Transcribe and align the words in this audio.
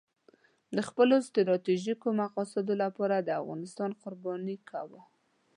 د 0.75 0.77
خپلو 0.87 1.15
ستراتیژیکو 1.27 2.07
مقاصدو 2.21 2.73
لپاره 2.83 3.13
افغانستان 3.41 3.91
قرباني 4.01 4.57
کاوه. 4.69 5.01